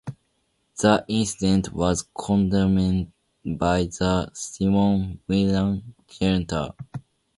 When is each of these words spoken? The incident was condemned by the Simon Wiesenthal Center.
The 0.79 1.05
incident 1.07 1.73
was 1.73 2.07
condemned 2.17 3.11
by 3.45 3.83
the 3.83 4.31
Simon 4.33 5.19
Wiesenthal 5.29 5.83
Center. 6.09 6.73